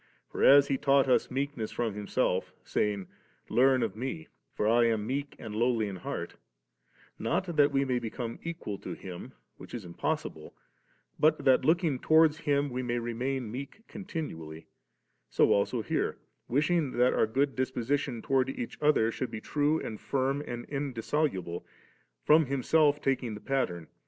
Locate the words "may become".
7.85-8.39